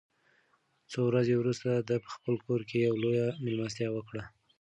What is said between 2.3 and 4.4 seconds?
کور کې یوه لویه مېلمستیا وکړه.